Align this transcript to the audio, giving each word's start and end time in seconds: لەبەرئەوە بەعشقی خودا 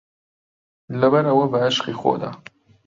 لەبەرئەوە 0.99 1.45
بەعشقی 1.53 1.93
خودا 2.01 2.31